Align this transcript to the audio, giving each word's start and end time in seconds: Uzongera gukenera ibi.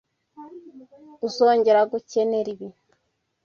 Uzongera 1.27 1.81
gukenera 1.91 2.47
ibi. 2.53 2.67